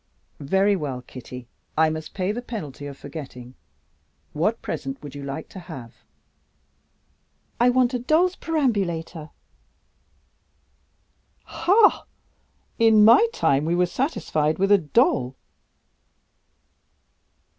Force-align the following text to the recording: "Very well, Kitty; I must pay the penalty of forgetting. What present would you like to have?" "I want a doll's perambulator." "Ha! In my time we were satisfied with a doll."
"Very 0.39 0.75
well, 0.75 1.03
Kitty; 1.03 1.47
I 1.77 1.91
must 1.91 2.15
pay 2.15 2.31
the 2.31 2.41
penalty 2.41 2.87
of 2.87 2.97
forgetting. 2.97 3.53
What 4.33 4.63
present 4.63 4.99
would 5.03 5.13
you 5.13 5.21
like 5.21 5.47
to 5.49 5.59
have?" 5.59 5.93
"I 7.59 7.69
want 7.69 7.93
a 7.93 7.99
doll's 7.99 8.35
perambulator." 8.35 9.29
"Ha! 11.43 12.05
In 12.79 13.05
my 13.05 13.27
time 13.31 13.63
we 13.63 13.75
were 13.75 13.85
satisfied 13.85 14.57
with 14.57 14.71
a 14.71 14.79
doll." 14.79 15.35